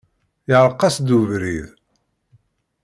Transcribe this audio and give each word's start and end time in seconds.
Iεreq-as-d 0.51 1.07
ubrid. 1.19 1.67